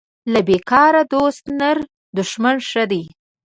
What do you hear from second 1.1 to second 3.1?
دوست نر دښمن ښه دی